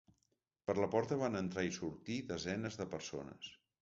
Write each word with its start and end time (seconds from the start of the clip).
Per 0.69 0.75
la 0.77 0.87
porta 0.95 1.19
van 1.23 1.37
entrar 1.41 1.65
i 1.67 1.75
sortir 1.77 2.17
desenes 2.33 2.79
de 2.81 2.89
persones. 2.95 3.53